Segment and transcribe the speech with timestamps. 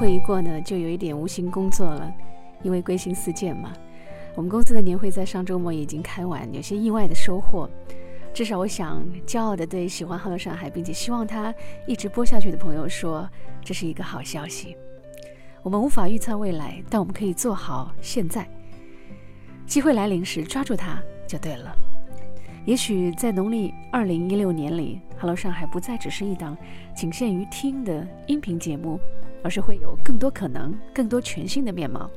[0.00, 2.10] 会一过呢，就有一点无心工作了，
[2.62, 3.70] 因为归心似箭嘛。
[4.34, 7.68] 我们公司的年会在上周末已经开完，有些意外的收获。
[8.32, 11.54] 至少我想骄傲地对喜欢《航路上海》并且希望它
[11.86, 13.28] 一直播下去的朋友说，
[13.62, 14.74] 这是一个好消息。
[15.62, 18.48] 我们无法预测未来，但我们可以做好现在。
[19.66, 20.98] 机会来临时抓住它
[21.28, 21.76] 就对了。
[22.64, 26.56] 也许在农历二零一六年里，《Hello 上海》不再只是一档
[26.96, 28.98] 仅限于听的音频节目，
[29.42, 32.10] 而是会有更多可能、更多全新的面貌。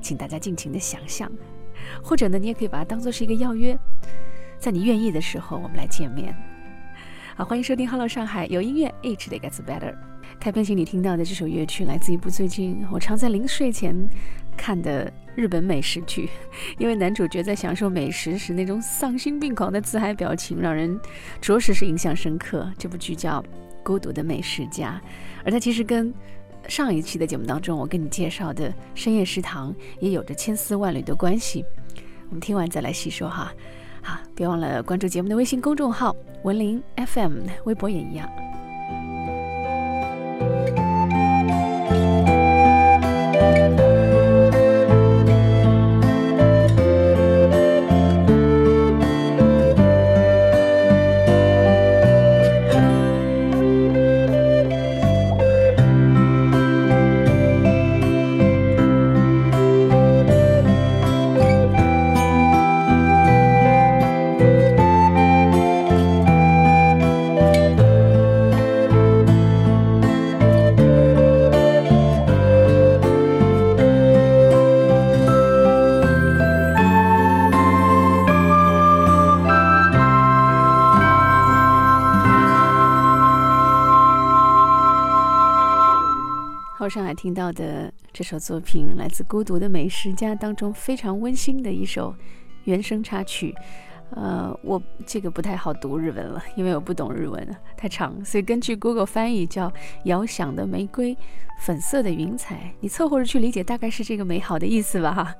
[0.00, 1.30] 请大家尽情的想象，
[2.02, 3.78] 或者呢，你也可以把它当做是一个邀约。
[4.58, 6.34] 在你愿意的时候，我们来见面。
[7.36, 9.94] 好，欢迎收听《Hello 上海》，有音乐，Each Day Gets Better。
[10.38, 13.94] 开篇请你听到的这首乐曲来自一部最近我常在临睡前
[14.56, 16.30] 看的日本美食剧，
[16.78, 20.98] 因为男主角在享受美食时那种丧心病狂的自嗨表情，让人
[21.40, 22.70] 着实是印象深刻。
[22.78, 23.42] 这部剧叫
[23.82, 25.00] 《孤独的美食家》，
[25.44, 26.12] 而它其实跟
[26.68, 31.64] 上一期的节目当中我跟你介绍的深夜食堂也有着千丝万缕的关系。
[32.28, 33.52] 我们听完再来细说哈。
[34.02, 38.30] 好，别忘了关注节目的微信公众号“文林 FM”，微博也一样。
[87.20, 92.14] 听到的这首作品来自《孤独的美食家》当中非常温馨的一首
[92.64, 93.54] 原声插曲。
[94.12, 99.70] 呃，我这个不太好读日文了，因为我不懂日文，太长，所以根据 Google 翻译叫
[100.04, 101.14] “遥想的玫瑰，
[101.60, 105.12] 粉色的云彩”，你凑合着去理解，大概是这个美好的意思吧。
[105.12, 105.34] 哈。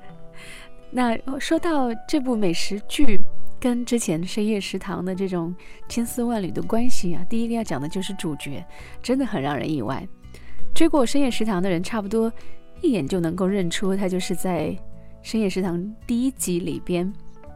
[0.93, 3.19] 那说到这部美食剧
[3.59, 5.55] 跟之前深夜食堂的这种
[5.89, 8.63] 千丝万缕的关系啊，第一个要讲的就是主角，
[9.01, 10.07] 真的很让人意外。
[10.73, 12.31] 追过《深夜食堂》的人，差不多
[12.81, 14.69] 一眼就能够认出他就是在
[15.21, 15.77] 《深夜食堂》
[16.07, 17.11] 第一集里边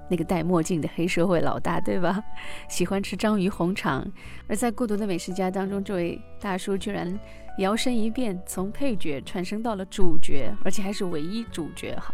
[0.08, 2.24] 那个戴墨镜的黑社会老大，对吧？
[2.70, 4.06] 喜欢吃章鱼红肠，
[4.48, 7.20] 而在《孤独的美食家》当中，这位大叔居然
[7.58, 12.14] 摇身一变，从配角转生到了主角，而且还是唯一主角哈。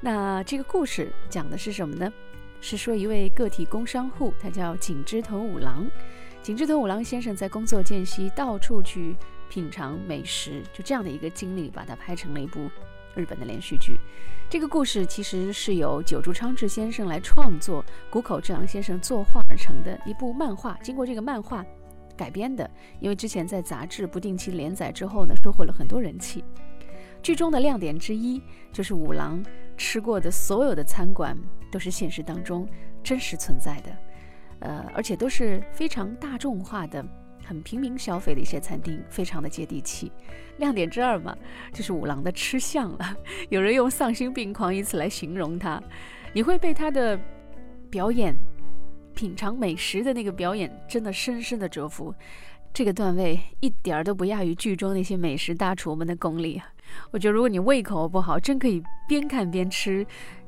[0.00, 2.12] 那这个故事讲的是什么呢？
[2.60, 5.84] 是说一位个体工商户，他叫井之头五郎。
[6.44, 9.16] 井之头五郎先生在工作间隙到处去。
[9.48, 12.68] 品尝美食，就这样的一个经历，把它拍成了一部
[13.14, 13.96] 日本的连续剧。
[14.50, 20.76] 这个故事其实是由久住昌志先生来创作，谷口治郎先生作画而成的一部漫画。
[20.82, 21.64] 经过这个漫画
[22.16, 22.68] 改编的，
[22.98, 26.42] 因为之前在杂志不定期连载之后呢，收获了很多人气。
[27.22, 29.40] 剧中的亮点之一就是五郎
[29.76, 31.38] 吃过的所有的餐馆
[31.70, 32.68] 都是现实当中
[33.04, 33.96] 真实存在的，
[34.64, 37.04] 呃，而且都是非常大众化的。
[37.46, 40.10] 很平民消费的一些餐厅，非常的接地气。
[40.56, 41.36] 亮点之二嘛，
[41.74, 43.14] 就是五郎的吃相了。
[43.50, 45.78] 有人用丧心病狂以此来形容他，
[46.32, 47.20] 你会被他的
[47.90, 48.34] 表演、
[49.14, 52.14] 品尝美食的那个表演真的深深的折服。
[52.72, 56.62] 这个段位一点儿都不亚于剧中那些美食大厨们的功力！
[57.10, 60.04] 我觉得如果你胃口不好，真可以边看边吃。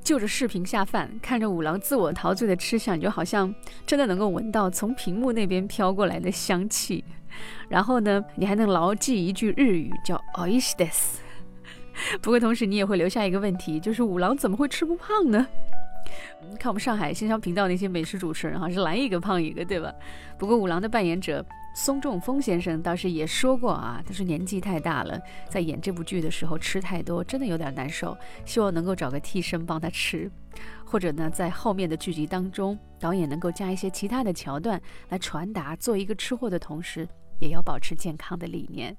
[0.07, 3.53] 就着视频下饭，看着五郎自我陶醉的吃相，你就好像
[3.85, 7.05] 真的能够闻到从屏幕那边飘过来的香气。
[7.69, 11.17] 然后呢，你还能牢记一句日语叫 “oishdes”。
[12.23, 15.45] 不过同时你也会留下一个问题，就是五郎怎么会吃不胖呢？
[16.61, 19.93] 看我们上海新乡频道那些美食主持人，哈，是来一个胖一个，对吧？
[20.39, 21.45] 不过五郎的扮演者
[21.77, 25.21] 松仲峰先生倒是也说过啊，他说年纪太大了，
[25.51, 30.31] 在演这部剧的时候吃太多，真的有点难受，希望能够找个替身帮他吃，
[30.87, 34.81] 或者呢，在后面的剧集当中，导演能够加一些其他的桥段
[35.11, 37.07] 来传达，做一个吃货的同时，
[37.41, 38.97] 也要保持健康的理念。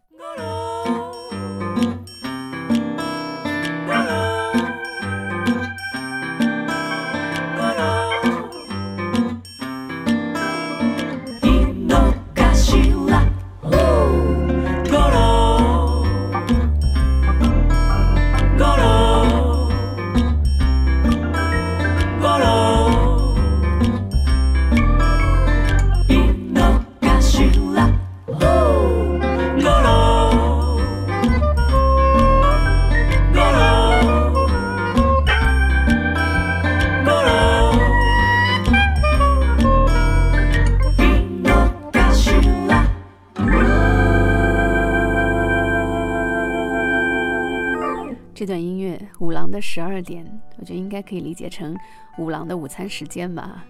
[49.77, 50.25] 十二点》，
[50.57, 51.77] 我觉得应该可以理解成
[52.17, 53.63] 五郎的午餐时间吧。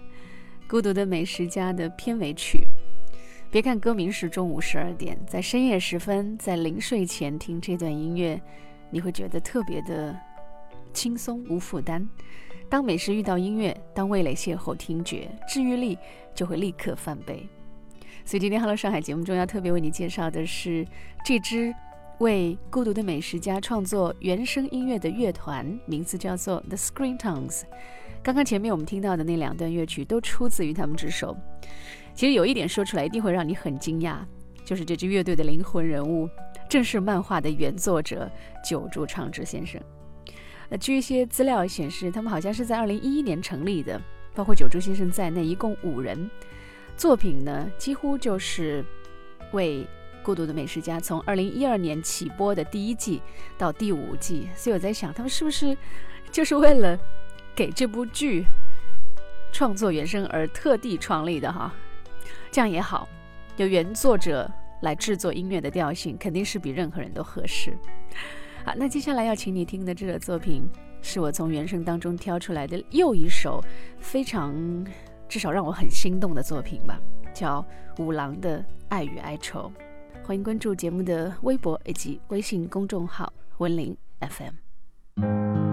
[0.66, 2.66] 孤独的美食家的片尾曲。
[3.50, 8.40] 别看歌名是中午十二点，在深夜时分，在临睡前听这段音乐，
[8.88, 10.18] 你会觉得特别的
[10.94, 12.08] 轻松无负担。
[12.70, 15.98] 当美食遇到音乐，当味蕾邂逅听觉，治愈力
[16.34, 17.46] 就会立刻翻倍。
[18.24, 20.86] 所以今天《Hello 上海》节目中要特别为你介绍的是
[21.22, 21.74] 这支
[22.18, 27.62] 为孤独的美食家创作原声音乐的乐团，名字叫做 The Screen Tones。
[28.24, 31.36] 刚刚前面我们听到的那两段乐曲都出自于他们之手。
[32.14, 34.16] 其实有一点说出来一定会让你很惊讶，
[34.64, 36.28] 就是这支乐队的灵魂人物
[36.68, 38.28] 正是漫画的原作者
[38.68, 39.80] 久住昌之先生。
[40.70, 44.00] 呃，据一些资料显示，他们好像是在二零一一年成立的，
[44.34, 46.28] 包括久住先生在内，一共五人。
[46.96, 48.84] 作品呢，几乎就是
[49.52, 49.84] 为
[50.28, 53.22] 《孤独的美食家》从二零一二年起播的第一季
[53.56, 54.46] 到第五季。
[54.54, 55.74] 所以我在想，他们是不是
[56.30, 56.98] 就是为了
[57.56, 58.44] 给这部剧
[59.50, 61.50] 创作原声而特地创立的？
[61.50, 61.74] 哈。
[62.50, 63.08] 这样也好，
[63.56, 64.52] 由原作者
[64.82, 67.74] 来制作音乐的调性，肯定是比任何人都合适。
[68.66, 70.68] 好，那接下来要请你听的这首作品，
[71.00, 73.64] 是我从原声当中挑出来的又一首
[73.98, 74.54] 非常，
[75.26, 77.00] 至少让我很心动的作品吧，
[77.32, 77.64] 叫
[77.96, 79.72] 五郎的爱与哀愁。
[80.28, 85.67] 欢迎关注节目的微博以及微信公众号文林 FM。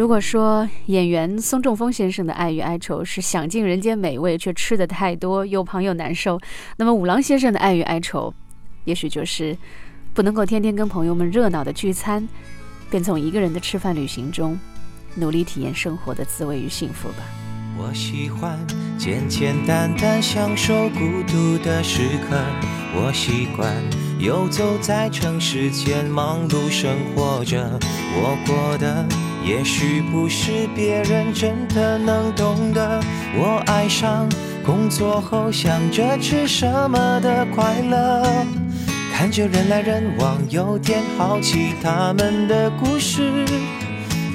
[0.00, 6.40] 如果说演员松仲峰先生的爱与哀愁是享尽人间美味却吃的太多又胖又难受，
[6.78, 8.32] 那么五郎先生的爱与哀愁，
[8.84, 9.54] 也许就是
[10.14, 12.26] 不能够天天跟朋友们热闹的聚餐，
[12.88, 14.58] 便从一个人的吃饭旅行中
[15.16, 17.16] 努力体验生活的滋味与幸福吧。
[17.76, 18.58] 我喜欢
[18.96, 22.42] 简简单单享受孤独的时刻，
[22.94, 23.70] 我习惯
[24.18, 27.78] 游走在城市间忙碌生活着，
[28.14, 29.06] 我过的。
[29.44, 33.00] 也许不是别人真的能懂得，
[33.36, 34.28] 我爱上
[34.64, 38.22] 工作后想着吃什么的快乐，
[39.12, 43.44] 看着人来人往，有点好奇他们的故事。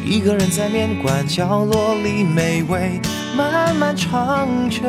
[0.04, 3.00] 一个人在面馆角落里美味
[3.38, 4.82] 慢慢尝着，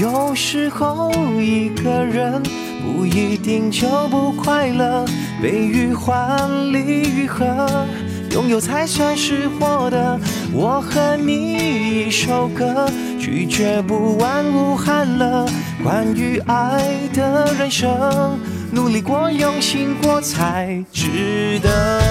[0.00, 2.42] 有时候一个人
[2.82, 5.04] 不一定就不快乐，
[5.42, 6.78] 悲与欢，离
[7.22, 7.86] 与合。
[8.34, 10.18] 拥有才算是活的。
[10.52, 15.48] 我和你一首歌，拒绝不完无憾了。
[15.84, 18.36] 关于爱的人生，
[18.72, 22.02] 努力过，用心过才值得。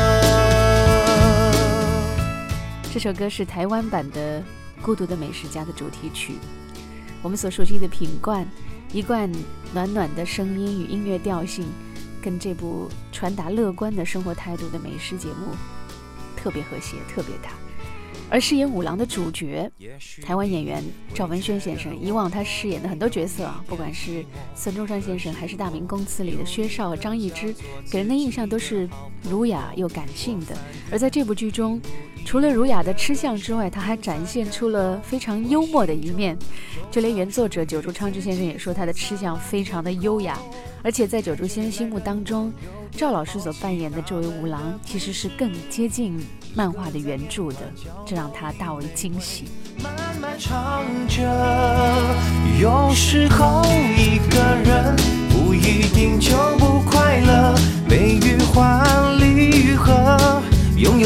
[2.93, 4.39] 这首歌是台湾版的
[4.81, 6.35] 《孤独的美食家》的主题曲。
[7.21, 8.47] 我们所熟悉的品冠，
[8.93, 9.29] 一贯
[9.73, 11.65] 暖暖的声音与音乐调性，
[12.21, 15.53] 跟这部传达乐观的生活态度的美食节目
[16.43, 17.49] 特别和谐，特别搭。
[18.29, 19.71] 而饰演五郎的主角，
[20.21, 20.83] 台湾演员
[21.13, 27.55] 赵文轩先生，以往他饰演的很多角色啊，不管是孙中山先生，还是《大明宫词》里的薛少、张易之，
[27.91, 28.89] 给人的印象都是
[29.21, 30.57] 儒雅又感性的。
[30.91, 31.79] 而在这部剧中，
[32.25, 36.37] 除了儒雅的吃相之外，他还展现出了非常幽默的一面。
[36.89, 40.37] 就连原作者久竹昌之先生也说，他的吃相非常的优雅。
[40.83, 42.51] 而且在久竹先生心目当中，
[42.91, 46.19] 赵老师所扮演的这位五郎，其实是更接近
[46.53, 47.59] 漫画的原著的，
[48.05, 49.45] 这让他大为惊喜。
[49.81, 51.23] 慢慢唱着，
[52.59, 53.63] 有时候
[53.97, 54.95] 一个人
[55.29, 56.35] 不一定就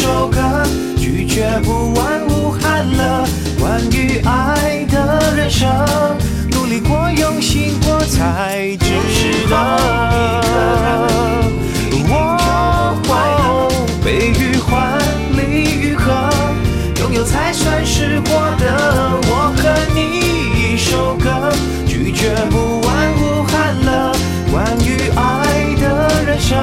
[0.00, 0.40] 首歌，
[0.96, 3.28] 拒绝不完无憾了。
[3.60, 5.68] 关于爱的人生，
[6.52, 8.86] 努力过，用心过才值
[9.46, 9.54] 得。
[12.08, 13.68] 哦，
[14.02, 14.98] 悲与欢，
[15.36, 15.42] 离
[15.82, 16.30] 与合。
[17.00, 19.20] 拥有才算是获得。
[19.28, 20.00] 我和你
[20.72, 21.52] 一首歌，
[21.86, 24.16] 拒绝不完无憾了。
[24.50, 26.56] 关于爱的人生，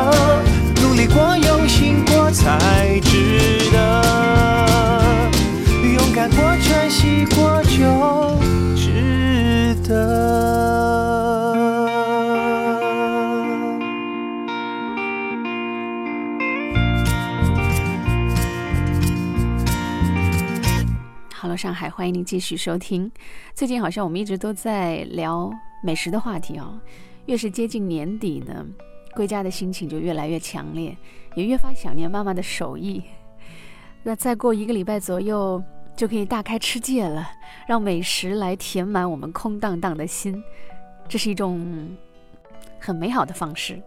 [0.81, 2.57] 努力过，用心过才
[21.57, 23.11] 上海，欢迎您继续收听。
[23.55, 25.51] 最近好像我们一直都在聊
[25.83, 26.79] 美食的话题哦。
[27.25, 28.63] 越是接近年底呢，
[29.15, 30.95] 归家的心情就越来越强烈，
[31.35, 33.01] 也越发想念妈妈的手艺。
[34.03, 35.61] 那再过一个礼拜左右，
[35.95, 37.27] 就可以大开吃戒了，
[37.67, 40.41] 让美食来填满我们空荡荡的心。
[41.09, 41.97] 这是一种
[42.79, 43.81] 很美好的方式，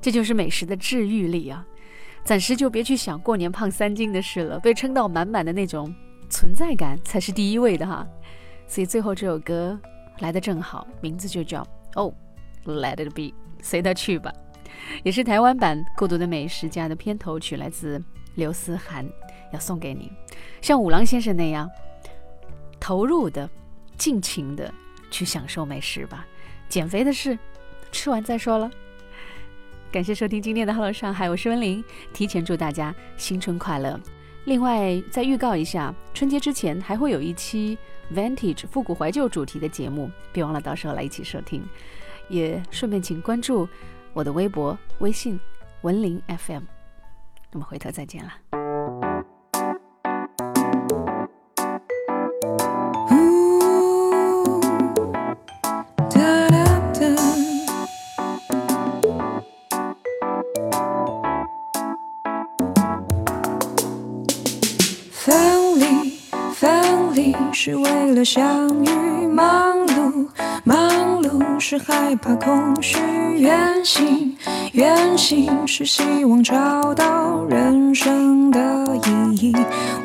[0.00, 1.64] 这就是美食的治愈力啊！
[2.24, 5.94] 暂时就别去想过年胖三斤的事了，被撑到满满的那种。
[6.28, 8.06] 存在感才是第一位的哈，
[8.66, 9.78] 所以最后这首歌
[10.18, 14.32] 来的正好，名字就叫 Oh，Let It Be，随他去吧，
[15.02, 18.02] 也是台湾版《孤独的美食家》的片头曲，来自
[18.34, 19.08] 刘思涵，
[19.52, 20.12] 要送给你，
[20.60, 21.70] 像五郎先生那样
[22.80, 23.48] 投入的、
[23.96, 24.72] 尽情的
[25.10, 26.26] 去享受美食吧。
[26.68, 27.38] 减肥的事，
[27.92, 28.70] 吃完再说了。
[29.92, 33.98] 感谢收听今天的 Hello 上海，我是温玲，提前祝大家新春快乐。
[34.46, 37.76] 另外，再预告一下，春节之前还会有一期
[38.14, 41.62] Vantage 复古怀旧主题的节目，别忘了到时候来一起收听。
[42.28, 43.68] 也顺便请关注
[44.12, 45.38] 我的微博、微信
[45.82, 46.62] 文林 FM。
[47.52, 48.65] 那么回头再见了。
[68.16, 70.26] 了相遇，忙碌
[70.64, 72.98] 忙碌是害怕空虚，
[73.38, 74.34] 远行
[74.72, 78.58] 远行是希望找到人生的
[79.04, 79.54] 意义。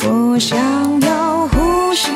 [0.02, 0.60] 我想
[1.00, 2.12] 要呼吸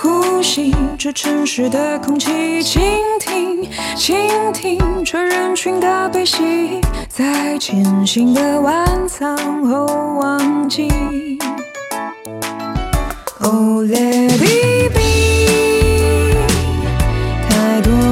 [0.00, 2.80] 呼吸这城市的空气，倾
[3.20, 4.16] 听倾
[4.54, 9.84] 听这人群的悲喜，在艰辛的晚餐后
[10.18, 10.88] 忘记。
[13.50, 14.98] Oh, let it be。
[17.48, 18.07] 太多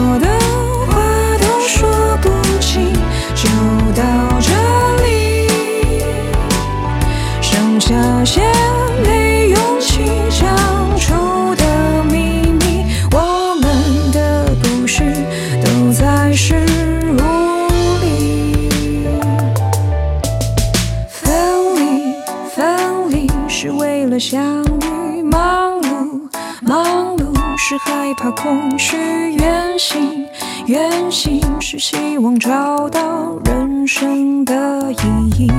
[28.33, 28.97] 空虚。
[28.97, 30.27] 远行，
[30.67, 35.51] 远行是希望找到人生的意义。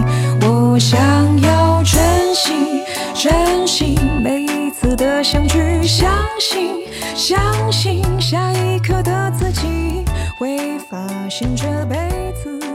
[0.41, 0.99] 我想
[1.41, 2.83] 要珍惜，
[3.13, 6.75] 珍惜每一次的相聚，相信，
[7.15, 10.03] 相信下一刻的自己
[10.39, 10.97] 会发
[11.29, 11.95] 现这辈
[12.43, 12.66] 子。